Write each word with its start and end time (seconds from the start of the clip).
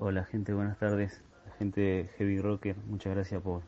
Hola 0.00 0.22
gente, 0.22 0.54
buenas 0.54 0.78
tardes. 0.78 1.20
La 1.44 1.52
gente 1.56 2.08
Heavy 2.16 2.40
Rocker, 2.40 2.76
muchas 2.86 3.16
gracias 3.16 3.42
por, 3.42 3.62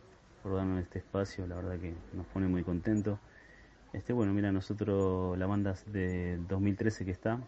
por 0.44 0.54
darnos 0.54 0.80
este 0.80 1.00
espacio, 1.00 1.44
la 1.48 1.56
verdad 1.56 1.80
que 1.80 1.92
nos 2.12 2.24
pone 2.28 2.46
muy 2.46 2.62
contentos. 2.62 3.18
Este, 3.92 4.12
bueno, 4.12 4.32
mira, 4.32 4.52
nosotros, 4.52 5.36
la 5.36 5.46
banda 5.46 5.74
de 5.86 6.38
2013 6.48 7.04
que 7.04 7.10
está, 7.10 7.40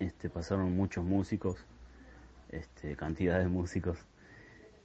este, 0.00 0.28
pasaron 0.28 0.76
muchos 0.76 1.04
músicos, 1.04 1.64
este, 2.48 2.96
cantidad 2.96 3.38
de 3.38 3.46
músicos, 3.46 4.04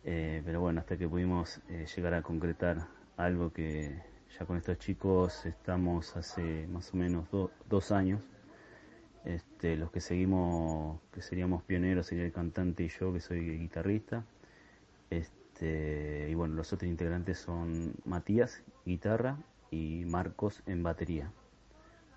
eh, 0.04 0.44
pero 0.46 0.62
bueno, 0.62 0.80
hasta 0.80 0.96
que 0.96 1.10
pudimos 1.10 1.62
eh, 1.68 1.88
llegar 1.96 2.14
a 2.14 2.22
concretar 2.22 2.90
algo 3.18 3.52
que 3.52 4.04
ya 4.38 4.46
con 4.46 4.56
estos 4.56 4.78
chicos 4.78 5.48
estamos 5.48 6.16
hace 6.16 6.68
más 6.68 6.94
o 6.94 6.98
menos 6.98 7.26
dos 7.68 7.92
años. 7.92 8.22
Este, 9.26 9.76
los 9.76 9.92
que 9.92 10.02
seguimos, 10.02 11.00
que 11.12 11.22
seríamos 11.22 11.64
pioneros, 11.64 12.08
sería 12.08 12.26
el 12.26 12.32
cantante 12.32 12.84
y 12.84 12.90
yo, 12.90 13.14
que 13.14 13.20
soy 13.20 13.58
guitarrista. 13.58 14.26
Este, 15.10 16.28
y 16.30 16.34
bueno, 16.36 16.56
los 16.56 16.72
otros 16.74 16.90
integrantes 16.90 17.40
son 17.40 17.94
Matías, 18.06 18.64
guitarra, 18.86 19.38
y 19.72 20.04
Marcos 20.06 20.62
en 20.66 20.84
batería. 20.84 21.32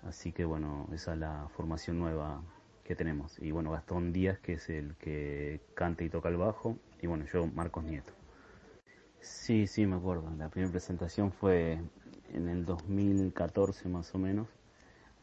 Así 0.03 0.31
que 0.31 0.45
bueno, 0.45 0.87
esa 0.93 1.13
es 1.13 1.19
la 1.19 1.47
formación 1.55 1.99
nueva 1.99 2.41
que 2.83 2.95
tenemos. 2.95 3.39
Y 3.39 3.51
bueno, 3.51 3.71
Gastón 3.71 4.11
Díaz, 4.11 4.39
que 4.39 4.53
es 4.53 4.69
el 4.69 4.95
que 4.95 5.61
canta 5.75 6.03
y 6.03 6.09
toca 6.09 6.29
el 6.29 6.37
bajo, 6.37 6.77
y 7.01 7.07
bueno, 7.07 7.25
yo 7.31 7.47
Marcos 7.47 7.83
Nieto. 7.83 8.11
Sí, 9.21 9.67
sí, 9.67 9.85
me 9.85 9.95
acuerdo. 9.95 10.29
La 10.37 10.49
primera 10.49 10.71
presentación 10.71 11.31
fue 11.31 11.79
en 12.33 12.49
el 12.49 12.65
2014 12.65 13.87
más 13.87 14.13
o 14.13 14.17
menos, 14.17 14.47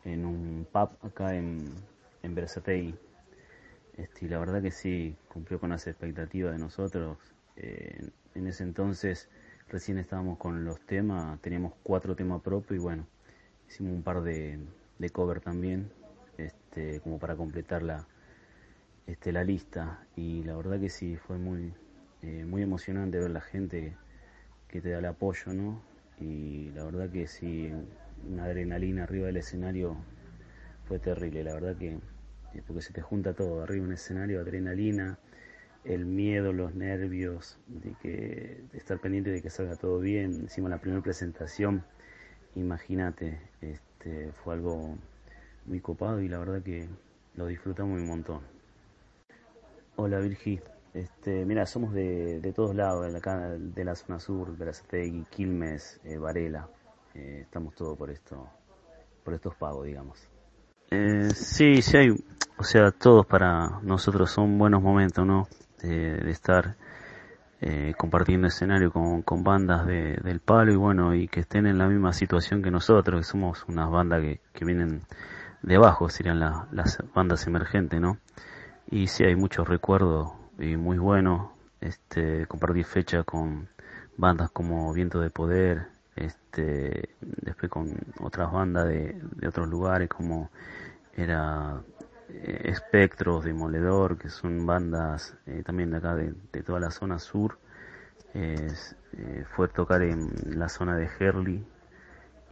en 0.05 0.25
un 0.25 0.67
pub 0.71 0.91
acá 1.03 1.35
en, 1.35 1.75
en 2.23 2.39
Este, 2.39 4.25
y 4.25 4.29
la 4.29 4.39
verdad 4.39 4.63
que 4.63 4.71
sí, 4.71 5.17
cumplió 5.29 5.61
con 5.61 5.71
las 5.71 5.87
expectativas 5.87 6.53
de 6.53 6.59
nosotros. 6.59 7.19
Eh, 7.57 8.11
en 8.35 8.47
ese 8.47 8.63
entonces 8.63 9.29
recién 9.69 9.99
estábamos 9.99 10.39
con 10.39 10.65
los 10.65 10.81
temas, 10.81 11.41
teníamos 11.41 11.75
cuatro 11.83 12.17
temas 12.17 12.43
propios 12.43 12.79
y 12.79 12.83
bueno, 12.83 13.07
hicimos 13.69 13.93
un 13.93 14.03
par 14.03 14.23
de, 14.23 14.59
de 14.99 15.11
cover 15.11 15.41
también, 15.41 15.91
este, 16.39 17.01
como 17.01 17.19
para 17.19 17.37
completar 17.37 17.83
la, 17.83 18.07
este, 19.07 19.33
la 19.33 19.45
lista. 19.45 20.07
Y 20.17 20.43
la 20.45 20.57
verdad 20.57 20.81
que 20.81 20.91
sí, 20.91 21.17
fue 21.17 21.39
muy, 21.39 21.73
eh, 22.23 22.45
muy 22.47 22.63
emocionante 22.63 23.19
ver 23.19 23.31
la 23.31 23.41
gente 23.41 23.97
que 24.69 24.81
te 24.81 24.91
da 24.91 24.99
el 24.99 25.07
apoyo, 25.07 25.53
¿no? 25.53 25.83
Y 26.21 26.71
la 26.71 26.85
verdad 26.85 27.11
que 27.11 27.27
sí, 27.27 27.73
una 28.29 28.45
adrenalina 28.45 29.05
arriba 29.05 29.27
del 29.27 29.37
escenario 29.37 29.97
fue 30.87 30.99
terrible, 30.99 31.45
la 31.45 31.55
verdad 31.55 31.77
que, 31.77 31.99
porque 32.67 32.83
se 32.83 32.93
te 32.93 33.01
junta 33.03 33.35
todo, 33.35 33.63
arriba 33.63 33.87
el 33.87 33.93
escenario, 33.93 34.41
adrenalina, 34.41 35.19
el 35.85 36.05
miedo, 36.05 36.53
los 36.53 36.75
nervios, 36.75 37.59
de, 37.69 37.95
que, 38.03 38.65
de 38.73 38.79
estar 38.79 38.99
pendiente 38.99 39.31
de 39.31 39.41
que 39.41 39.51
salga 39.51 39.77
todo 39.77 39.99
bien. 39.99 40.45
Hicimos 40.45 40.71
la 40.71 40.79
primera 40.79 41.03
presentación, 41.03 41.85
imagínate, 42.55 43.41
este, 43.61 44.33
fue 44.33 44.55
algo 44.55 44.97
muy 45.67 45.81
copado 45.81 46.21
y 46.21 46.29
la 46.29 46.39
verdad 46.39 46.63
que 46.63 46.89
lo 47.37 47.47
disfrutamos 47.47 47.99
un 47.99 48.07
montón. 48.07 48.41
Hola 49.97 50.19
Virgi, 50.19 50.61
este, 50.95 51.45
mira, 51.45 51.67
somos 51.67 51.95
de, 51.95 52.41
de 52.41 52.53
todos 52.53 52.75
lados, 52.75 53.07
de 53.07 53.21
la, 53.21 53.59
de 53.59 53.85
la 53.85 53.95
zona 53.95 54.19
sur, 54.19 54.57
de 54.57 54.65
la 54.65 54.73
Quilmes, 55.31 56.01
eh, 56.05 56.17
Varela. 56.17 56.69
Eh, 57.15 57.41
estamos 57.43 57.75
todos 57.75 57.97
por 57.97 58.11
esto, 58.11 58.49
por 59.25 59.35
estos 59.35 59.55
pagos, 59.57 59.87
digamos. 59.87 60.19
Eh, 60.91 61.31
sí, 61.35 61.83
sí 61.83 61.97
hay, 61.97 62.11
o 62.57 62.65
sea, 62.65 62.91
todos 62.91 63.27
para 63.27 63.81
nosotros 63.83 64.31
son 64.31 64.59
buenos 64.59 64.83
momentos, 64.83 65.27
¿no? 65.27 65.49
De, 65.83 66.31
estar 66.31 66.77
eh, 67.61 67.95
compartiendo 67.97 68.49
escenario 68.49 68.93
con, 68.93 69.23
con 69.23 69.43
bandas 69.43 69.87
de, 69.87 70.19
del 70.23 70.41
palo 70.41 70.73
y 70.73 70.77
bueno, 70.77 71.15
y 71.15 71.27
que 71.27 71.41
estén 71.41 71.67
en 71.67 71.79
la 71.79 71.89
misma 71.89 72.13
situación 72.13 72.63
que 72.63 72.71
nosotros, 72.71 73.21
que 73.21 73.25
somos 73.25 73.65
unas 73.67 73.91
bandas 73.91 74.21
que, 74.21 74.41
que 74.53 74.65
vienen 74.65 75.03
de 75.63 75.77
abajo, 75.77 76.09
serían 76.09 76.39
las 76.39 76.99
bandas 77.15 77.47
emergentes, 77.47 78.01
¿no? 78.01 78.19
Y 78.91 79.07
sí 79.07 79.25
hay 79.25 79.37
muchos 79.37 79.69
recuerdos 79.69 80.33
y 80.59 80.77
muy 80.77 80.99
bueno 80.99 81.53
este 81.81 82.47
compartir 82.47 82.85
fecha 82.85 83.23
con 83.23 83.69
bandas 84.17 84.51
como 84.51 84.93
Viento 84.93 85.21
de 85.21 85.31
Poder 85.31 86.00
este 86.21 87.11
después 87.21 87.71
con 87.71 87.97
otras 88.21 88.53
bandas 88.53 88.87
de, 88.87 89.21
de 89.37 89.49
otros 89.49 89.69
lugares 89.69 90.09
como 90.09 90.51
era 91.15 91.83
eh, 92.29 92.63
Espectros, 92.65 93.45
Demoledor, 93.45 94.19
que 94.19 94.29
son 94.29 94.65
bandas 94.67 95.37
eh, 95.47 95.63
también 95.65 95.91
de 95.91 95.97
acá 95.99 96.15
de, 96.15 96.35
de, 96.53 96.63
toda 96.63 96.81
la 96.81 96.91
zona 96.91 97.19
sur. 97.19 97.59
Eh, 98.35 98.73
fue 99.57 99.67
tocar 99.69 100.03
en 100.03 100.31
la 100.59 100.69
zona 100.69 100.97
de 100.97 101.11
Herley 101.19 101.65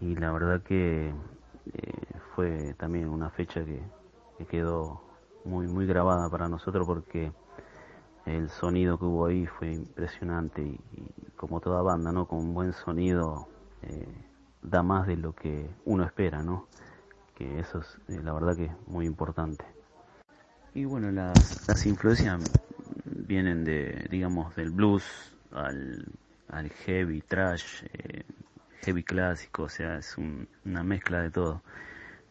y 0.00 0.16
la 0.16 0.32
verdad 0.32 0.60
que 0.62 1.12
fue 2.34 2.74
también 2.78 3.08
una 3.08 3.30
fecha 3.30 3.64
que 3.64 4.46
quedó 4.46 5.00
muy 5.44 5.68
muy 5.68 5.86
grabada 5.86 6.28
para 6.28 6.48
nosotros 6.48 6.84
porque 6.86 7.32
el 8.26 8.50
sonido 8.50 8.98
que 8.98 9.04
hubo 9.04 9.26
ahí 9.26 9.46
fue 9.46 9.72
impresionante 9.72 10.62
y, 10.62 10.80
como 11.36 11.60
toda 11.60 11.82
banda, 11.82 12.10
¿no? 12.10 12.26
Con 12.26 12.40
un 12.40 12.54
buen 12.54 12.72
sonido 12.72 13.48
eh, 13.82 14.08
da 14.62 14.82
más 14.82 15.06
de 15.06 15.16
lo 15.16 15.34
que 15.34 15.68
uno 15.84 16.04
espera, 16.04 16.42
¿no? 16.42 16.68
Que 17.34 17.60
eso 17.60 17.80
es 17.80 17.98
eh, 18.08 18.20
la 18.22 18.32
verdad 18.32 18.56
que 18.56 18.66
es 18.66 18.72
muy 18.86 19.06
importante. 19.06 19.64
Y 20.74 20.84
bueno, 20.84 21.10
las, 21.10 21.66
las 21.68 21.86
influencias 21.86 22.42
vienen 23.04 23.64
de, 23.64 24.06
digamos, 24.10 24.54
del 24.54 24.70
blues 24.70 25.04
al, 25.52 26.04
al 26.48 26.70
heavy, 26.70 27.20
trash, 27.22 27.84
eh, 27.92 28.24
heavy 28.82 29.02
clásico, 29.02 29.64
o 29.64 29.68
sea, 29.68 29.98
es 29.98 30.16
un, 30.18 30.48
una 30.64 30.82
mezcla 30.82 31.22
de 31.22 31.30
todo. 31.30 31.62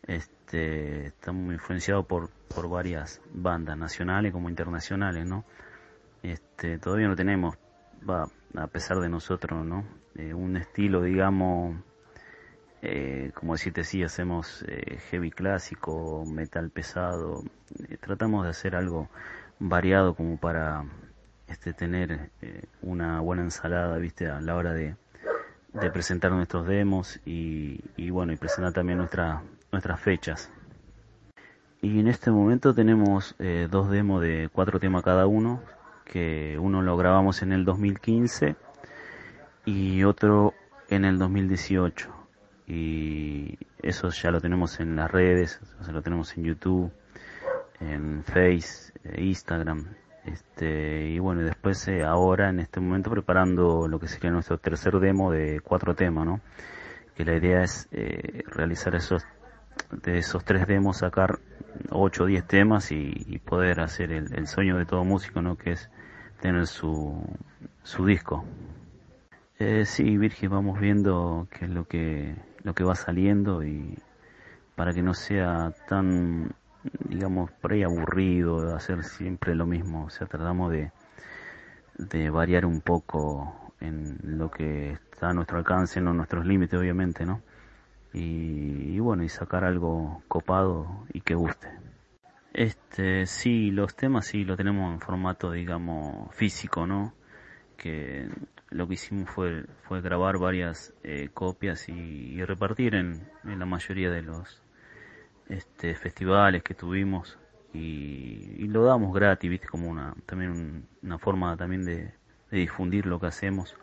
Este, 0.03 1.07
estamos 1.07 1.53
influenciados 1.53 2.05
por, 2.05 2.29
por 2.29 2.69
varias 2.69 3.21
bandas 3.33 3.77
nacionales 3.77 4.31
como 4.31 4.49
internacionales, 4.49 5.25
¿no? 5.25 5.43
este, 6.23 6.77
todavía 6.79 7.07
no 7.07 7.15
tenemos, 7.15 7.55
va, 8.07 8.27
a 8.55 8.67
pesar 8.67 8.99
de 8.99 9.09
nosotros, 9.09 9.65
¿no? 9.65 9.83
Eh, 10.17 10.33
un 10.33 10.57
estilo, 10.57 11.03
digamos, 11.03 11.75
eh, 12.81 13.29
como 13.35 13.53
decirte, 13.53 13.83
sí, 13.83 14.01
hacemos 14.01 14.65
eh, 14.67 14.97
heavy 15.11 15.29
clásico, 15.29 16.25
metal 16.25 16.71
pesado, 16.71 17.43
tratamos 17.99 18.43
de 18.43 18.49
hacer 18.49 18.75
algo 18.75 19.09
variado 19.59 20.15
como 20.15 20.37
para 20.37 20.85
este, 21.47 21.71
tener 21.71 22.31
una 22.81 23.21
buena 23.21 23.43
ensalada, 23.43 23.97
viste, 23.99 24.27
a 24.27 24.41
la 24.41 24.55
hora 24.55 24.73
de, 24.73 24.95
de 25.73 25.91
presentar 25.91 26.31
nuestros 26.31 26.65
demos 26.65 27.19
y, 27.23 27.83
y, 27.95 28.09
bueno, 28.09 28.33
y 28.33 28.37
presentar 28.37 28.73
también 28.73 28.97
nuestra, 28.97 29.43
nuestras 29.71 29.99
fechas. 29.99 30.51
Y 31.79 31.99
en 31.99 32.07
este 32.07 32.31
momento 32.31 32.73
tenemos 32.73 33.35
dos 33.69 33.91
demos 33.91 34.23
de 34.23 34.49
cuatro 34.51 34.79
temas 34.79 35.03
cada 35.03 35.27
uno, 35.27 35.61
que 36.05 36.57
uno 36.59 36.81
lo 36.81 36.97
grabamos 36.97 37.43
en 37.43 37.51
el 37.51 37.65
2015 37.65 38.55
y 39.67 40.05
otro 40.05 40.53
en 40.87 41.03
el 41.03 41.19
2018 41.19 42.09
y 42.67 43.57
eso 43.83 44.09
ya 44.09 44.31
lo 44.31 44.39
tenemos 44.39 44.79
en 44.79 44.95
las 44.95 45.11
redes, 45.11 45.59
o 45.85 45.91
lo 45.91 46.01
tenemos 46.01 46.37
en 46.37 46.45
YouTube, 46.45 46.89
en 47.81 48.23
Face, 48.23 48.93
eh, 49.03 49.21
Instagram, 49.21 49.85
este 50.23 51.09
y 51.09 51.19
bueno 51.19 51.41
y 51.41 51.43
después 51.43 51.85
eh, 51.89 52.03
ahora 52.03 52.49
en 52.49 52.61
este 52.61 52.79
momento 52.79 53.11
preparando 53.11 53.89
lo 53.89 53.99
que 53.99 54.07
sería 54.07 54.31
nuestro 54.31 54.57
tercer 54.57 54.99
demo 54.99 55.31
de 55.31 55.59
cuatro 55.59 55.95
temas, 55.95 56.25
¿no? 56.25 56.39
Que 57.13 57.25
la 57.25 57.35
idea 57.35 57.61
es 57.61 57.89
eh, 57.91 58.43
realizar 58.47 58.95
esos 58.95 59.25
de 59.91 60.19
esos 60.19 60.45
tres 60.45 60.65
demos 60.65 60.99
sacar 60.99 61.39
8 61.89 62.23
o 62.23 62.25
10 62.25 62.47
temas 62.47 62.91
y, 62.93 63.11
y 63.27 63.39
poder 63.39 63.81
hacer 63.81 64.13
el, 64.13 64.33
el, 64.33 64.47
sueño 64.47 64.77
de 64.77 64.85
todo 64.85 65.03
músico, 65.03 65.41
¿no? 65.41 65.57
Que 65.57 65.71
es 65.71 65.89
tener 66.39 66.67
su, 66.67 67.21
su 67.83 68.05
disco. 68.05 68.45
Eh, 69.59 69.85
sí, 69.85 70.17
Virgen, 70.17 70.51
vamos 70.51 70.79
viendo 70.79 71.47
qué 71.49 71.65
es 71.65 71.71
lo 71.71 71.85
que, 71.85 72.35
lo 72.63 72.75
que 72.75 72.83
va 72.83 72.93
saliendo 72.93 73.63
y 73.63 73.97
para 74.75 74.93
que 74.93 75.01
no 75.01 75.15
sea 75.15 75.73
tan, 75.87 76.53
digamos, 77.09 77.49
por 77.53 77.73
ahí 77.73 77.81
aburrido 77.81 78.61
de 78.61 78.75
hacer 78.75 79.03
siempre 79.03 79.55
lo 79.55 79.65
mismo. 79.65 80.05
O 80.05 80.09
sea, 80.11 80.27
tratamos 80.27 80.71
de, 80.71 80.91
de 81.97 82.29
variar 82.29 82.65
un 82.67 82.81
poco 82.81 83.73
en 83.79 84.19
lo 84.23 84.51
que 84.51 84.91
está 84.91 85.29
a 85.29 85.33
nuestro 85.33 85.57
alcance, 85.57 86.01
no 86.01 86.13
nuestros 86.13 86.45
límites, 86.45 86.79
obviamente, 86.79 87.25
¿no? 87.25 87.41
Y, 88.13 88.93
y 88.95 88.99
bueno, 88.99 89.23
y 89.23 89.29
sacar 89.29 89.63
algo 89.63 90.21
copado 90.27 91.05
y 91.13 91.21
que 91.21 91.33
guste. 91.33 91.69
Este, 92.53 93.25
sí, 93.25 93.71
los 93.71 93.95
temas 93.95 94.27
sí 94.27 94.43
lo 94.43 94.55
tenemos 94.55 94.93
en 94.93 94.99
formato, 94.99 95.51
digamos, 95.51 96.33
físico, 96.35 96.85
¿no? 96.85 97.13
Que 97.75 98.29
lo 98.69 98.87
que 98.87 98.95
hicimos 98.95 99.29
fue, 99.29 99.65
fue 99.87 100.01
grabar 100.01 100.37
varias 100.37 100.93
eh, 101.03 101.29
copias 101.33 101.87
y, 101.89 101.93
y 101.93 102.43
repartir 102.43 102.95
en, 102.95 103.27
la 103.43 103.65
mayoría 103.65 104.11
de 104.11 104.21
los 104.21 104.61
este, 105.47 105.95
festivales 105.95 106.63
que 106.63 106.73
tuvimos 106.73 107.37
y, 107.73 108.67
lo 108.67 108.83
damos 108.83 109.13
gratis, 109.13 109.49
viste, 109.49 109.67
como 109.67 109.89
una 109.89 110.13
también 110.25 110.87
una 111.01 111.17
forma 111.17 111.55
también 111.55 111.85
de, 111.85 112.13
difundir 112.51 113.05
lo 113.05 113.19
que 113.19 113.27
hacemos. 113.27 113.75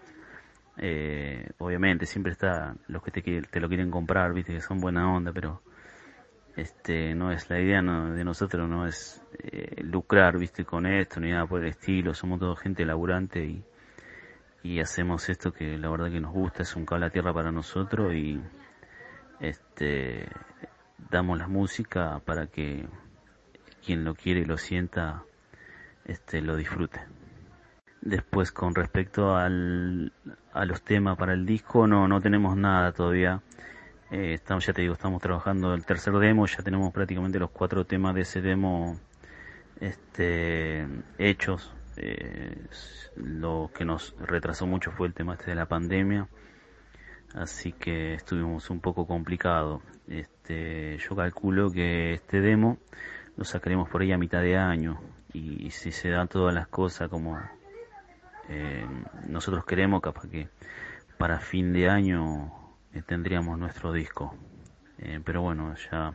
Eh, 0.77 1.49
obviamente 1.59 2.07
siempre 2.07 2.33
está 2.33 2.75
los 2.89 3.03
que 3.03 3.11
te, 3.11 3.43
te 3.43 3.61
lo 3.61 3.69
quieren 3.69 3.91
comprar, 3.91 4.33
viste, 4.35 4.53
que 4.55 4.61
son 4.61 4.81
buena 4.81 5.13
onda, 5.13 5.33
pero 5.33 5.63
este 6.57 7.15
no 7.15 7.33
es 7.33 7.49
la 7.51 7.61
idea 7.61 7.83
de 7.83 8.25
nosotros, 8.25 8.69
no 8.69 8.87
es 8.87 9.23
eh, 9.39 9.83
lucrar, 9.83 10.39
viste, 10.39 10.65
con 10.65 10.87
esto 10.87 11.21
ni 11.21 11.31
nada 11.31 11.47
por 11.47 11.63
el 11.63 11.69
estilo. 11.69 12.15
Somos 12.15 12.41
toda 12.41 12.57
gente 12.57 12.85
laburante 12.85 13.45
y, 13.45 13.65
y 14.65 14.81
hacemos 14.81 15.29
esto 15.29 15.53
que 15.53 15.77
la 15.77 15.91
verdad 15.91 16.11
que 16.11 16.21
nos 16.21 16.33
gusta, 16.33 16.63
es 16.63 16.75
un 16.75 16.87
cable 16.87 17.11
tierra 17.11 17.35
para 17.35 17.53
nosotros 17.53 18.15
y 18.15 18.41
este 19.39 20.27
damos 21.11 21.39
la 21.39 21.47
música 21.47 22.21
para 22.25 22.47
que 22.47 22.89
quien 23.85 24.05
lo 24.05 24.15
quiere 24.15 24.41
y 24.41 24.45
lo 24.47 24.57
sienta 24.57 25.23
este 26.07 26.41
lo 26.41 26.57
disfrute. 26.57 26.99
Después 28.01 28.53
con 28.53 28.75
respecto 28.75 29.37
al, 29.37 30.13
a 30.55 30.65
los 30.65 30.83
temas 30.83 31.19
para 31.19 31.35
el 31.35 31.45
disco 31.45 31.87
no 31.87 32.09
no 32.09 32.23
tenemos 32.23 32.57
nada 32.57 32.93
todavía. 32.93 33.43
Eh, 34.11 34.33
estamos 34.33 34.65
ya 34.65 34.73
te 34.73 34.81
digo 34.81 34.95
estamos 34.95 35.21
trabajando 35.21 35.75
el 35.75 35.85
tercer 35.85 36.15
demo 36.15 36.47
ya 36.47 36.63
tenemos 36.63 36.91
prácticamente 36.91 37.39
los 37.39 37.51
cuatro 37.51 37.85
temas 37.85 38.15
de 38.15 38.23
ese 38.23 38.41
demo 38.41 38.99
este 39.81 40.87
hechos 41.19 41.71
eh, 41.97 42.67
lo 43.17 43.71
que 43.75 43.85
nos 43.85 44.15
retrasó 44.19 44.67
mucho 44.67 44.91
fue 44.93 45.07
el 45.07 45.15
tema 45.15 45.35
este 45.35 45.51
de 45.51 45.57
la 45.57 45.67
pandemia 45.67 46.29
así 47.35 47.73
que 47.73 48.15
estuvimos 48.15 48.71
un 48.71 48.81
poco 48.81 49.07
complicado. 49.07 49.83
Este 50.07 50.99
yo 50.99 51.17
calculo 51.17 51.71
que 51.71 52.15
este 52.15 52.41
demo 52.41 52.79
lo 53.37 53.45
sacaremos 53.45 53.89
por 53.89 54.03
ahí 54.03 54.13
a 54.13 54.19
mitad 54.19 54.41
de 54.41 54.57
año 54.57 55.01
y, 55.33 55.71
si 55.71 55.91
se 55.91 56.11
dan 56.11 56.29
todas 56.29 56.55
las 56.55 56.69
cosas 56.69 57.09
como 57.09 57.37
eh, 58.49 58.87
nosotros 59.27 59.65
queremos 59.65 60.01
capaz 60.01 60.29
que 60.29 60.49
para 61.19 61.41
fin 61.41 61.73
de 61.73 61.89
año 61.89 62.53
eh, 62.93 63.03
tendríamos 63.03 63.59
nuestro 63.59 63.93
disco. 63.93 64.37
Eh, 64.99 65.21
pero 65.25 65.43
bueno 65.43 65.75
ya 65.91 66.15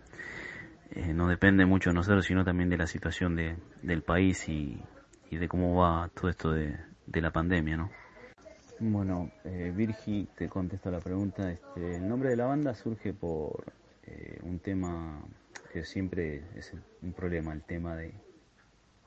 no 1.14 1.28
depende 1.28 1.66
mucho 1.66 1.90
de 1.92 1.96
nosotros 1.96 2.26
sino 2.26 2.44
también 2.44 2.70
de 2.70 2.78
la 2.78 2.88
situación 2.88 3.36
de, 3.36 3.58
del 3.84 4.02
país 4.02 4.48
y, 4.48 4.82
y 5.30 5.38
de 5.38 5.48
cómo 5.48 5.76
va 5.76 6.10
todo 6.14 6.30
esto 6.30 6.52
de, 6.52 6.78
la 7.14 7.32
pandemia 7.32 7.78
no 7.78 7.90
bueno, 8.82 9.30
Virgi, 9.44 10.30
te 10.38 10.48
contesto 10.48 10.90
la 10.90 11.02
pregunta. 11.02 11.52
Este, 11.52 11.98
el 11.98 12.08
nombre 12.08 12.30
de 12.30 12.38
la 12.38 12.46
banda 12.46 12.74
surge 12.74 13.14
por 13.14 13.74
un 14.42 14.60
tema 14.60 15.22
que 15.74 15.84
siempre 15.84 16.44
es 16.56 16.74
un 17.02 17.12
problema 17.12 17.52
el 17.52 17.62
tema 17.62 17.98
de 17.98 18.14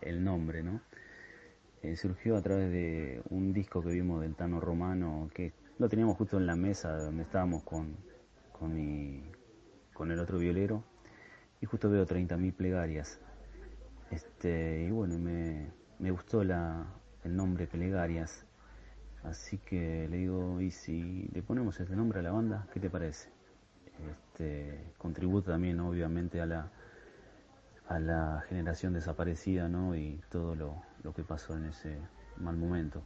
el 0.02 0.22
nombre, 0.22 0.62
¿no? 0.62 0.80
Eh, 1.82 1.96
surgió 1.96 2.36
a 2.36 2.42
través 2.42 2.70
de 2.70 3.22
un 3.30 3.52
disco 3.52 3.82
que 3.82 3.90
vimos 3.90 4.20
del 4.20 4.34
Tano 4.34 4.60
Romano, 4.60 5.28
que 5.34 5.52
lo 5.78 5.88
teníamos 5.88 6.16
justo 6.16 6.38
en 6.38 6.46
la 6.46 6.54
mesa 6.54 6.96
donde 6.96 7.24
estábamos 7.24 7.64
con, 7.64 7.96
con, 8.52 8.74
mi, 8.74 9.22
con 9.92 10.12
el 10.12 10.20
otro 10.20 10.38
violero, 10.38 10.84
y 11.60 11.66
justo 11.66 11.90
veo 11.90 12.06
30.000 12.06 12.54
plegarias. 12.54 13.18
Este, 14.10 14.84
y 14.88 14.90
bueno, 14.90 15.18
me, 15.18 15.70
me 15.98 16.10
gustó 16.10 16.44
la, 16.44 16.86
el 17.24 17.36
nombre 17.36 17.66
Plegarias, 17.66 18.44
así 19.24 19.58
que 19.58 20.08
le 20.08 20.16
digo, 20.18 20.60
¿y 20.60 20.70
si 20.70 21.28
le 21.32 21.42
ponemos 21.42 21.78
este 21.80 21.96
nombre 21.96 22.20
a 22.20 22.22
la 22.22 22.32
banda? 22.32 22.66
¿Qué 22.72 22.80
te 22.80 22.90
parece? 22.90 23.30
este, 24.10 24.92
contribuye 24.98 25.46
también 25.46 25.80
obviamente 25.80 26.40
a 26.40 26.46
la, 26.46 26.70
a 27.88 27.98
la 27.98 28.44
generación 28.48 28.92
desaparecida 28.92 29.68
¿no? 29.68 29.94
y 29.94 30.20
todo 30.30 30.54
lo, 30.54 30.82
lo 31.02 31.12
que 31.12 31.22
pasó 31.22 31.56
en 31.56 31.66
ese 31.66 31.98
mal 32.38 32.56
momento. 32.56 33.02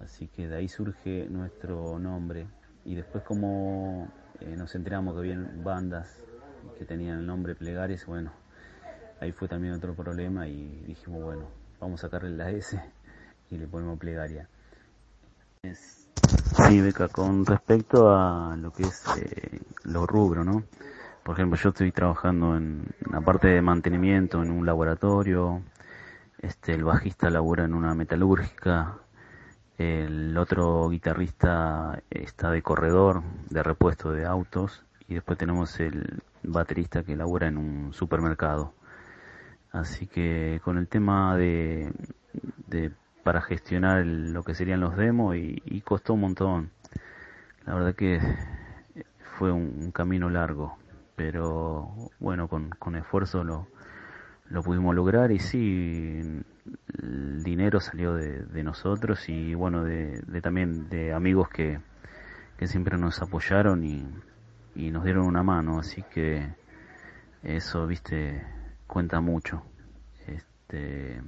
Así 0.00 0.28
que 0.28 0.48
de 0.48 0.56
ahí 0.56 0.68
surge 0.68 1.26
nuestro 1.28 1.98
nombre 1.98 2.46
y 2.84 2.94
después 2.94 3.22
como 3.24 4.08
eh, 4.40 4.54
nos 4.56 4.74
enteramos 4.74 5.14
que 5.14 5.20
había 5.20 5.50
bandas 5.62 6.22
que 6.78 6.84
tenían 6.84 7.18
el 7.18 7.26
nombre 7.26 7.54
Plegares, 7.54 8.06
bueno, 8.06 8.32
ahí 9.20 9.32
fue 9.32 9.48
también 9.48 9.74
otro 9.74 9.94
problema 9.94 10.46
y 10.46 10.82
dijimos, 10.86 11.22
bueno, 11.22 11.48
vamos 11.80 12.00
a 12.00 12.06
sacarle 12.06 12.30
la 12.30 12.50
S 12.50 12.80
y 13.50 13.56
le 13.56 13.66
ponemos 13.66 13.98
Plegaria. 13.98 14.48
Sí, 15.62 16.80
Beca, 16.80 17.08
con 17.08 17.44
respecto 17.44 18.10
a 18.14 18.56
lo 18.56 18.72
que 18.72 18.84
es 18.84 19.04
eh, 19.18 19.60
lo 19.84 20.06
rubro, 20.06 20.44
¿no? 20.44 20.64
Por 21.22 21.34
ejemplo, 21.34 21.58
yo 21.58 21.70
estoy 21.70 21.92
trabajando 21.92 22.56
en 22.56 22.86
la 23.10 23.20
parte 23.20 23.48
de 23.48 23.62
mantenimiento 23.62 24.42
en 24.42 24.50
un 24.50 24.64
laboratorio, 24.64 25.62
este, 26.38 26.72
el 26.74 26.84
bajista 26.84 27.28
labora 27.28 27.64
en 27.64 27.74
una 27.74 27.94
metalúrgica, 27.94 28.98
el 29.76 30.36
otro 30.36 30.88
guitarrista 30.88 32.02
está 32.10 32.50
de 32.50 32.62
corredor, 32.62 33.22
de 33.50 33.62
repuesto 33.62 34.12
de 34.12 34.26
autos, 34.26 34.84
y 35.08 35.14
después 35.14 35.38
tenemos 35.38 35.78
el 35.80 36.22
baterista 36.42 37.02
que 37.02 37.16
labora 37.16 37.48
en 37.48 37.58
un 37.58 37.92
supermercado. 37.92 38.74
Así 39.72 40.06
que 40.06 40.60
con 40.64 40.78
el 40.78 40.88
tema 40.88 41.36
de, 41.36 41.92
de 42.66 42.92
para 43.22 43.40
gestionar 43.40 44.04
lo 44.04 44.42
que 44.42 44.54
serían 44.54 44.80
los 44.80 44.96
demos 44.96 45.36
y, 45.36 45.80
costó 45.82 46.14
un 46.14 46.20
montón. 46.20 46.70
La 47.66 47.74
verdad 47.74 47.94
que 47.94 48.20
fue 49.38 49.52
un, 49.52 49.92
camino 49.92 50.30
largo, 50.30 50.76
pero 51.16 52.10
bueno, 52.18 52.48
con, 52.48 52.70
con 52.70 52.96
esfuerzo 52.96 53.44
lo, 53.44 53.68
lo 54.48 54.62
pudimos 54.62 54.94
lograr 54.94 55.30
y 55.30 55.38
sí, 55.38 56.20
el 57.02 57.42
dinero 57.42 57.80
salió 57.80 58.14
de, 58.14 58.44
de 58.44 58.62
nosotros 58.64 59.28
y 59.28 59.54
bueno, 59.54 59.84
de, 59.84 60.20
de, 60.26 60.40
también 60.40 60.88
de 60.88 61.12
amigos 61.12 61.48
que, 61.48 61.80
que 62.56 62.66
siempre 62.66 62.98
nos 62.98 63.20
apoyaron 63.22 63.84
y, 63.84 64.04
y 64.74 64.90
nos 64.90 65.04
dieron 65.04 65.26
una 65.26 65.42
mano, 65.42 65.78
así 65.78 66.02
que 66.02 66.54
eso, 67.42 67.86
viste, 67.86 68.44
cuenta 68.90 69.20
mucho. 69.20 69.62
Este, 70.26 71.22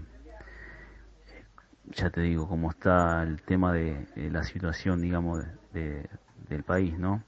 ya 1.86 2.10
te 2.10 2.20
digo, 2.20 2.48
cómo 2.48 2.70
está 2.70 3.22
el 3.22 3.40
tema 3.42 3.72
de, 3.72 4.06
la 4.16 4.42
situación, 4.42 5.00
digamos, 5.00 5.44
de, 5.72 6.08
del 6.48 6.64
país, 6.64 6.98
¿no? 6.98 7.22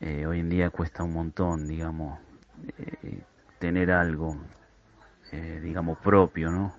Eh, 0.00 0.26
hoy 0.26 0.40
en 0.40 0.50
día 0.50 0.70
cuesta 0.70 1.04
un 1.04 1.12
montón, 1.12 1.68
digamos, 1.68 2.18
eh, 2.78 3.22
tener 3.60 3.92
algo, 3.92 4.36
eh, 5.30 5.60
digamos, 5.62 5.98
propio, 5.98 6.50
¿no? 6.50 6.74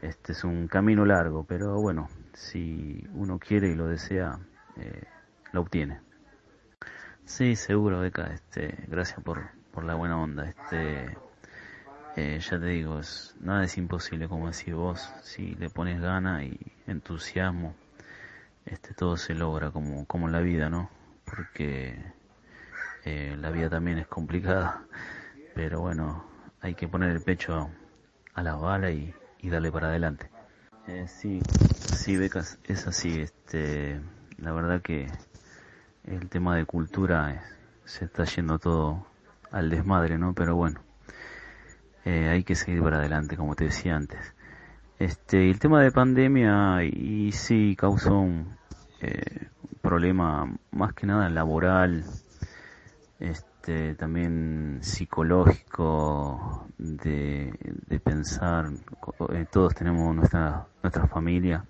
Este 0.00 0.32
es 0.32 0.42
un 0.42 0.68
camino 0.68 1.04
largo, 1.04 1.44
pero 1.44 1.80
bueno, 1.80 2.08
si 2.32 3.06
uno 3.12 3.38
quiere 3.38 3.68
y 3.68 3.74
lo 3.74 3.86
desea, 3.86 4.38
lo 5.52 5.60
obtiene. 5.60 6.00
Sí, 7.24 7.56
seguro, 7.56 8.00
Beca, 8.00 8.26
este, 8.34 8.84
gracias 8.88 9.22
por, 9.22 9.50
por 9.70 9.84
la 9.84 9.94
buena 9.94 10.20
onda. 10.20 10.46
Este, 10.46 11.16
eh, 12.16 12.38
ya 12.38 12.60
te 12.60 12.66
digo, 12.66 13.00
es, 13.00 13.34
nada 13.40 13.64
es 13.64 13.76
imposible, 13.76 14.28
como 14.28 14.48
decís 14.48 14.72
vos, 14.72 15.12
si 15.22 15.56
le 15.56 15.68
pones 15.68 16.00
gana 16.00 16.44
y 16.44 16.56
entusiasmo, 16.86 17.74
este 18.66 18.94
todo 18.94 19.16
se 19.16 19.34
logra 19.34 19.72
como, 19.72 20.06
como 20.06 20.26
en 20.26 20.32
la 20.32 20.40
vida, 20.40 20.70
¿no? 20.70 20.90
Porque 21.24 21.98
eh, 23.04 23.36
la 23.40 23.50
vida 23.50 23.68
también 23.68 23.98
es 23.98 24.06
complicada, 24.06 24.84
pero 25.56 25.80
bueno, 25.80 26.24
hay 26.60 26.74
que 26.74 26.86
poner 26.86 27.10
el 27.10 27.20
pecho 27.20 27.68
a 28.34 28.42
la 28.44 28.54
bala 28.54 28.92
y, 28.92 29.12
y 29.40 29.50
darle 29.50 29.72
para 29.72 29.88
adelante. 29.88 30.30
Eh, 30.86 31.06
sí, 31.08 31.40
sí, 31.96 32.16
becas, 32.16 32.60
es 32.62 32.86
así, 32.86 33.22
este, 33.22 34.00
la 34.38 34.52
verdad 34.52 34.82
que 34.82 35.08
el 36.04 36.28
tema 36.28 36.56
de 36.56 36.64
cultura 36.64 37.42
se 37.84 38.04
está 38.04 38.22
yendo 38.22 38.60
todo 38.60 39.04
al 39.50 39.68
desmadre, 39.68 40.16
¿no? 40.16 40.32
Pero 40.32 40.54
bueno 40.54 40.83
eh, 42.04 42.28
hay 42.28 42.44
que 42.44 42.54
seguir 42.54 42.82
para 42.82 42.98
adelante, 42.98 43.36
como 43.36 43.54
te 43.54 43.64
decía 43.64 43.96
antes. 43.96 44.34
Este, 44.98 45.50
el 45.50 45.58
tema 45.58 45.82
de 45.82 45.90
pandemia 45.90 46.84
y 46.84 47.32
sí 47.32 47.74
causó 47.76 48.18
un 48.18 48.56
eh, 49.00 49.48
problema 49.82 50.50
más 50.70 50.94
que 50.94 51.06
nada 51.06 51.28
laboral, 51.28 52.04
este, 53.18 53.94
también 53.94 54.78
psicológico, 54.82 56.66
de, 56.78 57.52
de 57.86 58.00
pensar, 58.00 58.66
eh, 59.30 59.46
todos 59.50 59.74
tenemos 59.74 60.14
nuestra, 60.14 60.66
nuestra 60.82 61.06
familia, 61.06 61.64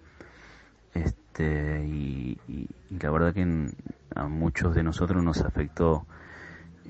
este, 0.93 1.85
y, 1.87 2.39
y, 2.49 2.69
la 3.01 3.11
verdad 3.11 3.35
que 3.35 3.73
a 4.15 4.27
muchos 4.29 4.75
de 4.75 4.83
nosotros 4.83 5.23
nos 5.23 5.41
afectó 5.43 6.07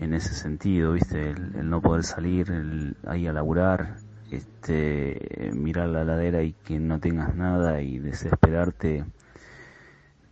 en 0.00 0.14
ese 0.14 0.34
sentido, 0.34 0.92
¿viste? 0.92 1.30
El, 1.30 1.68
no 1.68 1.80
poder 1.80 2.04
salir 2.04 2.50
el, 2.50 2.96
ahí 3.06 3.26
a 3.26 3.32
laburar, 3.32 3.96
este, 4.30 5.50
mirar 5.54 5.88
la 5.88 6.04
ladera 6.04 6.42
y 6.42 6.52
que 6.52 6.78
no 6.78 6.98
tengas 6.98 7.34
nada 7.34 7.80
y 7.80 7.98
desesperarte 7.98 9.04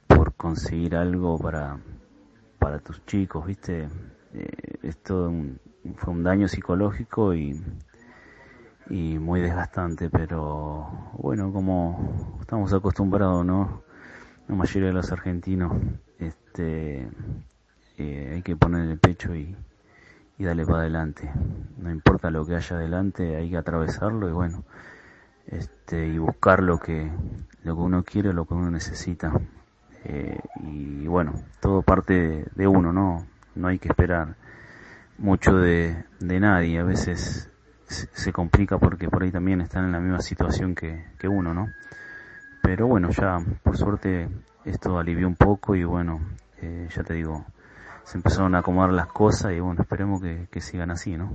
por 0.06 0.34
conseguir 0.34 0.96
algo 0.96 1.38
para, 1.38 1.78
para 2.58 2.78
tus 2.78 3.04
chicos, 3.06 3.46
¿viste? 3.46 3.88
Eh, 4.34 4.78
esto 4.82 5.32
fue 5.96 6.14
un 6.14 6.22
daño 6.22 6.48
psicológico 6.48 7.34
y, 7.34 7.60
y 8.90 9.18
muy 9.18 9.40
desgastante, 9.40 10.10
pero 10.10 11.12
bueno, 11.18 11.52
como 11.52 12.38
estamos 12.40 12.72
acostumbrados, 12.72 13.44
¿no? 13.44 13.82
La 14.48 14.54
mayoría 14.54 14.88
de 14.88 14.94
los 14.94 15.12
argentinos, 15.12 15.72
este, 16.18 17.08
eh, 17.98 18.32
hay 18.34 18.42
que 18.42 18.56
poner 18.56 18.88
el 18.88 18.98
pecho 18.98 19.34
y, 19.34 19.54
y 20.38 20.44
darle 20.44 20.64
para 20.64 20.80
adelante. 20.80 21.30
No 21.78 21.90
importa 21.90 22.30
lo 22.30 22.44
que 22.46 22.56
haya 22.56 22.76
adelante, 22.76 23.36
hay 23.36 23.50
que 23.50 23.56
atravesarlo 23.56 24.28
y 24.28 24.32
bueno, 24.32 24.64
este, 25.46 26.08
y 26.08 26.18
buscar 26.18 26.62
lo 26.62 26.78
que, 26.78 27.10
lo 27.64 27.76
que 27.76 27.82
uno 27.82 28.02
quiere, 28.02 28.32
lo 28.32 28.44
que 28.44 28.54
uno 28.54 28.70
necesita. 28.70 29.32
Eh, 30.04 30.38
y 30.62 31.06
bueno, 31.06 31.34
todo 31.60 31.82
parte 31.82 32.46
de, 32.54 32.66
uno, 32.66 32.92
¿no? 32.92 33.26
No 33.54 33.68
hay 33.68 33.78
que 33.78 33.88
esperar 33.88 34.34
mucho 35.18 35.56
de, 35.56 36.04
de 36.20 36.40
nadie. 36.40 36.78
A 36.78 36.84
veces 36.84 37.50
se, 37.86 38.32
complica 38.32 38.78
porque 38.78 39.08
por 39.08 39.22
ahí 39.22 39.30
también 39.30 39.60
están 39.60 39.84
en 39.84 39.92
la 39.92 40.00
misma 40.00 40.20
situación 40.20 40.74
que, 40.74 41.04
que 41.18 41.28
uno, 41.28 41.54
¿no? 41.54 41.68
Pero 42.62 42.86
bueno, 42.86 43.10
ya 43.10 43.38
por 43.62 43.76
suerte 43.76 44.28
esto 44.64 44.98
alivió 44.98 45.26
un 45.26 45.36
poco 45.36 45.74
y 45.74 45.84
bueno, 45.84 46.20
eh, 46.60 46.88
ya 46.94 47.02
te 47.02 47.14
digo, 47.14 47.44
se 48.04 48.18
empezaron 48.18 48.54
a 48.54 48.58
acomodar 48.58 48.92
las 48.92 49.08
cosas 49.08 49.52
y 49.52 49.60
bueno, 49.60 49.82
esperemos 49.82 50.20
que, 50.20 50.48
que 50.50 50.60
sigan 50.60 50.90
así, 50.90 51.16
¿no? 51.16 51.32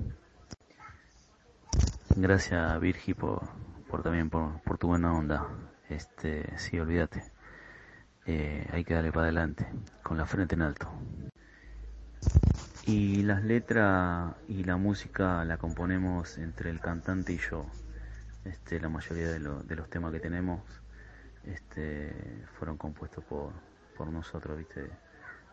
Gracias 2.16 2.80
Virgi 2.80 3.14
por, 3.14 3.42
por 3.90 4.04
también 4.04 4.30
por, 4.30 4.62
por 4.62 4.78
tu 4.78 4.88
buena 4.88 5.14
onda. 5.14 5.48
Este, 5.90 6.58
sí, 6.58 6.80
olvídate. 6.80 7.24
Eh, 8.26 8.68
hay 8.72 8.84
que 8.84 8.94
darle 8.94 9.12
para 9.12 9.26
adelante, 9.26 9.68
con 10.04 10.18
la 10.18 10.26
frente 10.26 10.56
en 10.56 10.62
alto. 10.62 10.92
Y 12.86 13.24
las 13.24 13.44
letras 13.44 14.36
y 14.48 14.64
la 14.64 14.78
música 14.78 15.46
la 15.46 15.58
componemos 15.58 16.38
entre 16.38 16.70
el 16.70 16.80
cantante 16.80 17.34
y 17.34 17.38
yo. 17.38 17.66
Este, 18.44 18.80
la 18.80 18.90
mayoría 18.90 19.28
de, 19.28 19.40
de 19.40 19.76
los 19.76 19.90
temas 19.90 20.12
que 20.12 20.20
tenemos 20.20 20.62
este, 21.46 22.46
fueron 22.58 22.78
compuestos 22.78 23.24
por, 23.24 23.52
por 23.98 24.10
nosotros, 24.10 24.58
¿viste? 24.58 24.90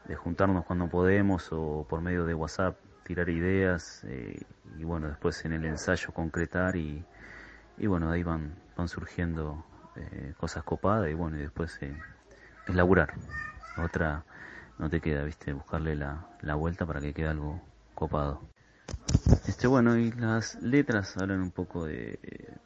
De 0.06 0.16
juntarnos 0.16 0.64
cuando 0.64 0.88
podemos 0.88 1.48
o 1.52 1.86
por 1.88 2.00
medio 2.00 2.24
de 2.24 2.34
WhatsApp 2.34 2.76
tirar 3.04 3.28
ideas 3.28 4.02
eh, 4.04 4.42
y 4.78 4.84
bueno, 4.84 5.08
después 5.08 5.44
en 5.44 5.52
el 5.52 5.64
ensayo 5.64 6.12
concretar 6.12 6.76
y, 6.76 7.04
y 7.78 7.86
bueno, 7.86 8.10
ahí 8.10 8.22
van, 8.22 8.54
van 8.76 8.88
surgiendo 8.88 9.64
eh, 9.96 10.34
cosas 10.38 10.64
copadas 10.64 11.10
y 11.10 11.14
bueno, 11.14 11.36
y 11.36 11.40
después 11.40 11.78
eh, 11.82 11.96
es 12.66 12.74
laburar. 12.74 13.14
Otra 13.82 14.24
no 14.78 14.90
te 14.90 15.00
queda, 15.00 15.24
viste, 15.24 15.52
buscarle 15.52 15.96
la, 15.96 16.26
la 16.40 16.54
vuelta 16.54 16.86
para 16.86 17.00
que 17.00 17.12
quede 17.14 17.28
algo 17.28 17.62
copado. 17.94 18.42
Este 19.46 19.66
bueno, 19.66 19.96
y 19.96 20.12
las 20.12 20.60
letras 20.62 21.16
hablan 21.16 21.40
un 21.40 21.50
poco 21.50 21.86
de, 21.86 22.18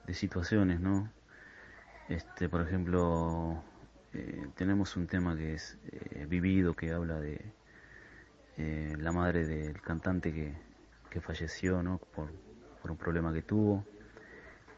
de 0.06 0.14
situaciones, 0.14 0.80
¿no? 0.80 1.10
Este, 2.08 2.48
por 2.48 2.62
ejemplo, 2.62 3.62
eh, 4.14 4.48
tenemos 4.54 4.96
un 4.96 5.06
tema 5.06 5.36
que 5.36 5.54
es 5.54 5.78
eh, 5.90 6.26
vivido, 6.28 6.74
que 6.74 6.92
habla 6.92 7.20
de 7.20 7.52
eh, 8.56 8.96
la 8.98 9.12
madre 9.12 9.46
del 9.46 9.80
cantante 9.80 10.32
que, 10.32 10.54
que 11.10 11.20
falleció, 11.20 11.82
¿no? 11.82 11.98
Por, 11.98 12.32
por 12.80 12.90
un 12.90 12.96
problema 12.96 13.32
que 13.32 13.42
tuvo. 13.42 13.84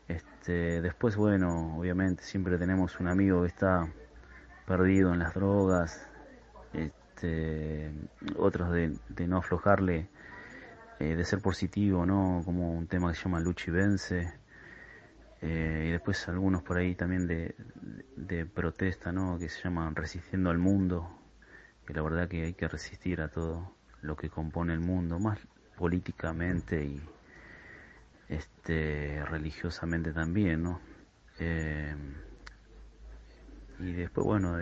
Este, 0.08 0.80
después, 0.82 1.16
bueno, 1.16 1.78
obviamente 1.78 2.24
siempre 2.24 2.58
tenemos 2.58 2.98
un 2.98 3.08
amigo 3.08 3.42
que 3.42 3.48
está 3.48 3.88
perdido 4.66 5.12
en 5.12 5.20
las 5.20 5.34
drogas, 5.34 6.08
este, 6.72 7.92
otros 8.36 8.72
de, 8.72 9.26
no 9.26 9.38
aflojarle, 9.38 10.08
eh, 10.98 11.16
de 11.16 11.24
ser 11.24 11.40
positivo, 11.40 12.06
¿no? 12.06 12.42
Como 12.44 12.72
un 12.72 12.86
tema 12.86 13.10
que 13.10 13.18
se 13.18 13.24
llama 13.24 13.40
Luchi 13.40 13.70
Vence, 13.70 14.32
eh, 15.42 15.86
y 15.88 15.90
después 15.92 16.28
algunos 16.28 16.62
por 16.62 16.76
ahí 16.76 16.94
también 16.94 17.26
de, 17.26 17.54
de 18.16 18.46
protesta, 18.46 19.12
¿no? 19.12 19.38
Que 19.38 19.48
se 19.48 19.62
llaman 19.62 19.94
Resistiendo 19.94 20.50
al 20.50 20.58
Mundo, 20.58 21.08
que 21.86 21.94
la 21.94 22.02
verdad 22.02 22.28
que 22.28 22.44
hay 22.44 22.54
que 22.54 22.68
resistir 22.68 23.20
a 23.20 23.28
todo 23.28 23.74
lo 24.02 24.16
que 24.16 24.28
compone 24.28 24.72
el 24.74 24.80
mundo, 24.80 25.18
más 25.18 25.38
políticamente 25.76 26.84
y 26.84 27.00
este 28.28 29.24
religiosamente 29.26 30.12
también, 30.12 30.62
¿no? 30.62 30.80
Eh, 31.38 31.94
y 33.78 33.92
después, 33.92 34.26
bueno, 34.26 34.58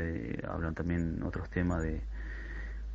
hablan 0.48 0.74
también 0.74 1.22
otros 1.24 1.50
temas 1.50 1.82
de 1.82 2.00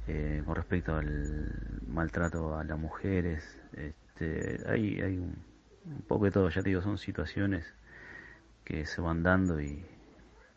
eh, 0.07 0.41
con 0.45 0.55
respecto 0.55 0.95
al 0.95 1.79
maltrato 1.87 2.57
a 2.57 2.63
las 2.63 2.77
mujeres. 2.79 3.59
Este, 3.73 4.59
hay 4.67 5.01
hay 5.01 5.17
un, 5.17 5.35
poco 6.07 6.25
de 6.25 6.31
todo, 6.31 6.49
ya 6.49 6.61
te 6.61 6.69
digo, 6.69 6.81
son 6.81 6.97
situaciones 6.97 7.65
que 8.63 8.85
se 8.85 9.01
van 9.01 9.23
dando 9.23 9.61
y 9.61 9.85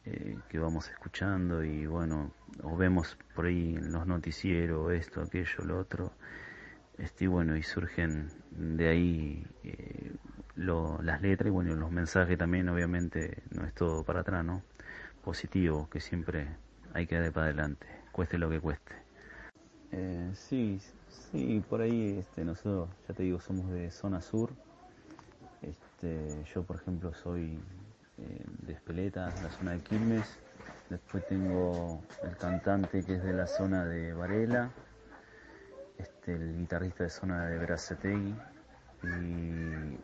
eh, 0.04 0.38
que 0.48 0.58
vamos 0.58 0.88
escuchando 0.88 1.64
y 1.64 1.86
bueno, 1.86 2.32
o 2.62 2.76
vemos 2.76 3.16
por 3.34 3.46
ahí 3.46 3.76
en 3.76 3.92
los 3.92 4.06
noticieros 4.06 4.92
esto, 4.92 5.22
aquello, 5.22 5.64
lo 5.64 5.78
otro. 5.78 6.12
Este, 6.98 7.24
y 7.24 7.26
bueno, 7.26 7.56
y 7.56 7.62
surgen 7.62 8.28
de 8.50 8.88
ahí 8.88 9.46
eh, 9.64 10.12
las 10.56 11.20
letras 11.20 11.48
y 11.48 11.50
bueno, 11.50 11.74
los 11.74 11.90
mensajes 11.90 12.38
también, 12.38 12.68
obviamente, 12.68 13.42
no 13.50 13.66
es 13.66 13.74
todo 13.74 14.02
para 14.04 14.20
atrás, 14.20 14.44
¿no? 14.44 14.62
positivo 15.26 15.88
que 15.90 15.98
siempre 15.98 16.46
hay 16.94 17.04
que 17.08 17.18
dar 17.18 17.32
para 17.32 17.46
adelante, 17.46 17.84
cueste 18.12 18.38
lo 18.38 18.48
que 18.48 18.60
cueste. 18.60 18.92
Eh, 19.90 20.30
sí, 20.34 20.80
sí, 21.08 21.64
por 21.68 21.80
ahí 21.80 22.18
este, 22.20 22.44
nosotros, 22.44 22.88
ya 23.08 23.14
te 23.14 23.24
digo, 23.24 23.40
somos 23.40 23.68
de 23.70 23.90
zona 23.90 24.22
sur. 24.22 24.52
Este, 25.96 26.44
yo, 26.52 26.62
por 26.62 26.76
ejemplo, 26.76 27.14
soy 27.14 27.58
eh, 28.18 28.44
de 28.66 28.72
Espeleta, 28.74 29.32
la 29.42 29.50
zona 29.50 29.70
de 29.70 29.80
Quilmes. 29.80 30.26
Después 30.90 31.26
tengo 31.26 32.04
el 32.22 32.36
cantante 32.36 33.02
que 33.02 33.14
es 33.14 33.22
de 33.22 33.32
la 33.32 33.46
zona 33.46 33.86
de 33.86 34.12
Varela, 34.12 34.70
este, 35.96 36.34
el 36.34 36.58
guitarrista 36.58 37.04
de 37.04 37.08
zona 37.08 37.46
de 37.46 37.56
Veracetegui 37.56 38.36
y 39.04 39.98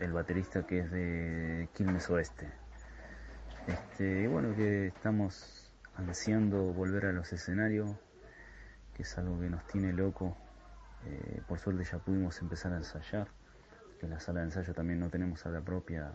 el 0.00 0.12
baterista 0.12 0.66
que 0.66 0.80
es 0.80 0.90
de 0.90 1.70
Quilmes 1.72 2.10
Oeste. 2.10 2.50
Este, 3.68 4.28
bueno, 4.28 4.54
que 4.54 4.88
estamos 4.88 5.72
ansiando 5.96 6.74
volver 6.74 7.06
a 7.06 7.12
los 7.12 7.32
escenarios, 7.32 7.90
que 8.94 9.04
es 9.04 9.16
algo 9.16 9.40
que 9.40 9.48
nos 9.48 9.66
tiene 9.66 9.94
loco. 9.94 10.36
Eh, 11.06 11.40
por 11.48 11.58
suerte 11.58 11.84
ya 11.84 11.98
pudimos 11.98 12.38
empezar 12.42 12.74
a 12.74 12.76
ensayar, 12.76 13.28
que 14.00 14.08
la 14.08 14.18
sala 14.20 14.40
de 14.40 14.46
ensayo 14.46 14.72
también 14.74 14.98
no 15.00 15.10
tenemos 15.10 15.40
sala 15.40 15.60
propia, 15.60 16.12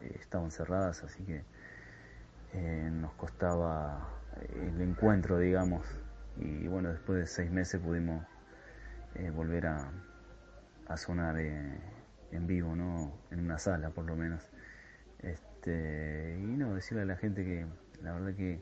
eh, 0.00 0.16
estaban 0.20 0.50
cerradas, 0.50 1.02
así 1.02 1.24
que 1.24 1.44
eh, 2.54 2.90
nos 2.92 3.12
costaba 3.14 4.08
el 4.50 4.80
encuentro, 4.80 5.38
digamos. 5.38 5.86
Y 6.36 6.66
bueno, 6.68 6.90
después 6.90 7.18
de 7.18 7.26
seis 7.26 7.50
meses 7.50 7.80
pudimos 7.80 8.24
volver 9.32 9.68
a, 9.68 9.92
a 10.88 10.96
sonar 10.96 11.38
en 11.38 12.46
vivo, 12.48 12.74
¿no? 12.74 13.12
En 13.30 13.40
una 13.40 13.58
sala 13.58 13.90
por 13.90 14.04
lo 14.04 14.16
menos. 14.16 14.50
Este, 15.24 16.36
y 16.38 16.56
no, 16.56 16.74
decirle 16.74 17.02
a 17.02 17.06
la 17.06 17.16
gente 17.16 17.42
que 17.42 17.66
la 18.02 18.12
verdad 18.12 18.34
que 18.34 18.60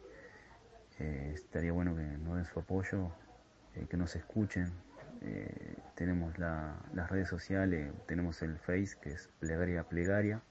eh, 1.01 1.33
estaría 1.35 1.73
bueno 1.73 1.97
que 1.97 2.03
nos 2.03 2.37
den 2.37 2.45
su 2.45 2.61
apoyo, 2.61 3.11
eh, 3.75 3.87
que 3.91 3.97
nos 3.97 4.15
escuchen. 4.15 4.73
Eh, 5.25 5.77
tenemos 5.95 6.37
las 6.39 7.11
redes 7.11 7.29
sociales, 7.29 7.93
tenemos 8.07 8.43
el 8.43 8.59
Face 8.59 8.97
que 9.01 9.13
es 9.13 9.29
Plegaria 9.39 9.85
Plegaria, 9.85 10.43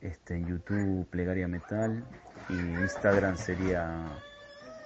este, 0.00 0.36
en 0.36 0.46
YouTube 0.46 1.06
Plegaria 1.10 1.48
Metal 1.48 2.04
y 2.48 2.54
Instagram 2.54 3.36
sería 3.36 4.06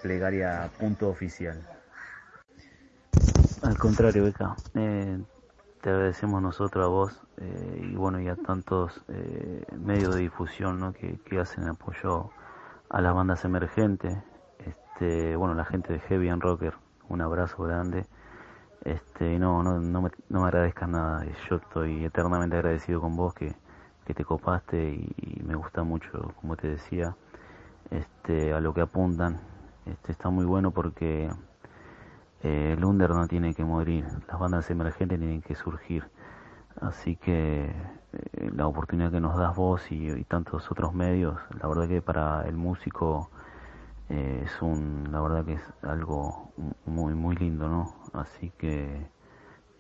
plegaria.oficial. 0.03 1.61
Al 3.63 3.79
contrario, 3.79 4.25
Beca, 4.25 4.57
te 4.73 5.91
agradecemos 5.91 6.41
nosotros 6.41 6.85
a 6.85 6.89
vos 6.89 7.23
eh, 7.37 7.89
y 7.93 7.95
bueno 7.97 8.21
y 8.21 8.29
a 8.29 8.37
tantos 8.37 9.03
eh, 9.09 9.65
medios 9.79 10.15
de 10.15 10.23
difusión 10.23 10.81
¿no? 10.81 10.93
que, 10.93 11.19
que, 11.25 11.39
hacen 11.39 11.69
apoyo 11.69 12.31
a 12.89 13.01
las 13.01 13.15
bandas 13.15 13.45
emergentes 13.45 14.17
este 14.59 15.37
bueno 15.37 15.55
la 15.55 15.65
gente 15.65 15.93
de 15.93 16.01
Heavy 16.01 16.29
and 16.29 16.43
Rocker 16.43 16.75
un 17.09 17.21
abrazo 17.21 17.63
grande 17.63 18.07
este 18.87 19.39
no 19.39 19.63
no 19.63 19.81
no 19.81 20.03
me, 20.03 20.11
no 20.29 20.41
me 20.43 20.47
agradezcas 20.47 20.89
nada. 20.89 21.27
Yo 21.49 21.57
estoy 21.57 22.05
eternamente 22.05 22.57
agradecido 22.57 23.01
con 23.01 23.17
vos 23.17 23.35
que, 23.35 23.55
que 24.05 24.15
te 24.15 24.25
copaste 24.25 24.79
y, 24.95 25.43
me 25.45 25.55
gusta 25.57 25.83
mucho 25.83 26.33
como 26.41 26.57
te 26.57 26.69
decía. 26.69 27.17
Este 27.91 28.53
a 28.53 28.61
lo 28.61 28.75
que 28.75 28.81
apuntan. 28.83 29.41
Este 29.87 30.13
está 30.13 30.31
muy 30.31 30.45
bueno 30.45 30.71
porque 30.73 31.31
eh, 32.43 32.75
el 32.77 32.85
under 32.85 33.11
no 33.11 33.27
tiene 33.29 33.55
que 33.55 33.65
morir, 33.65 34.05
las 34.29 34.39
bandas 34.39 34.71
emergentes 34.71 35.19
tienen 35.19 35.43
que 35.43 35.55
surgir. 35.55 36.05
Así 36.81 37.17
que 37.17 37.67
eh, 38.13 38.51
la 38.55 38.67
oportunidad 38.67 39.11
que 39.11 39.21
nos 39.21 39.37
das 39.37 39.57
vos 39.57 39.91
y, 39.91 40.25
tantos 40.25 40.71
otros 40.71 40.95
medios, 40.95 41.39
la 41.61 41.69
verdad 41.69 41.89
que 41.89 42.03
para 42.03 42.43
el 42.47 42.57
músico 42.57 43.31
eh, 44.09 44.43
es 44.45 44.63
un, 44.63 45.09
la 45.11 45.21
verdad 45.21 45.45
que 45.45 45.55
es 45.55 45.75
algo 45.83 46.53
muy 46.87 47.15
muy 47.15 47.37
lindo, 47.37 47.69
¿no? 47.69 47.95
Así 48.13 48.53
que 48.59 49.07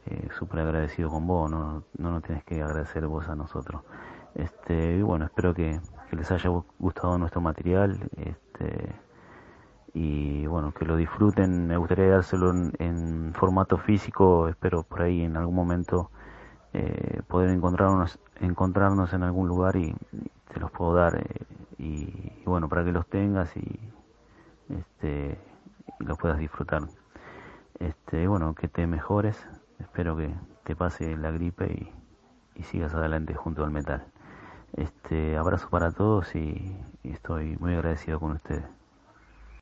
eh, 0.06 0.28
súper 0.38 0.61
agradecido 0.61 1.11
con 1.11 1.26
vos, 1.26 1.50
no, 1.50 1.85
no 1.99 2.11
nos 2.12 2.23
tienes 2.23 2.45
que 2.45 2.62
agradecer 2.62 3.06
vos 3.06 3.28
a 3.28 3.35
nosotros. 3.35 3.83
Este, 4.37 4.97
y 4.97 5.02
bueno, 5.02 5.25
espero 5.25 5.54
que, 5.54 5.80
les 6.12 6.30
haya 6.30 6.50
gustado 6.78 7.18
nuestro 7.18 7.40
material. 7.40 7.99
Este, 8.16 8.95
y 9.95 10.47
bueno, 10.47 10.73
que 10.73 10.85
lo 10.85 10.97
disfruten. 10.97 11.66
Me 11.66 11.76
gustaría 11.76 12.09
dárselo 12.09 12.50
en, 12.78 13.33
formato 13.35 13.78
físico. 13.78 14.49
Espero 14.49 14.83
por 14.83 15.02
ahí 15.02 15.23
en 15.23 15.37
algún 15.37 15.54
momento 15.54 16.11
eh, 16.75 17.23
poder 17.28 17.50
encontrarnos, 17.50 18.18
encontrarnos 18.40 19.12
en 19.14 19.23
algún 19.23 19.49
lugar 19.49 19.76
y, 19.76 19.95
te 20.52 20.61
los 20.61 20.71
puedo 20.71 20.95
dar. 20.95 21.16
Eh, 21.16 21.47
y, 21.78 22.42
bueno, 22.45 22.68
para 22.68 22.85
que 22.85 22.92
los 22.92 23.06
tengas 23.09 23.56
y, 23.56 23.80
este, 24.68 25.38
y 26.00 26.04
los 26.04 26.18
puedas 26.18 26.38
disfrutar. 26.38 26.82
Este, 27.78 28.26
bueno, 28.26 28.54
que 28.54 28.68
te 28.68 28.87
mejores. 28.87 29.46
Espero 29.78 30.16
que 30.16 30.35
te 30.64 30.75
pase 30.75 31.16
la 31.16 31.30
gripe 31.30 31.66
y, 31.66 31.92
y 32.58 32.62
sigas 32.64 32.94
adelante 32.94 33.35
junto 33.35 33.64
al 33.64 33.70
metal. 33.70 34.04
Este 34.73 35.37
abrazo 35.37 35.68
para 35.70 35.90
todos 35.92 36.35
y, 36.35 36.76
y 37.02 37.12
estoy 37.12 37.56
muy 37.58 37.75
agradecido 37.75 38.20
con 38.20 38.32
ustedes. 38.32 38.75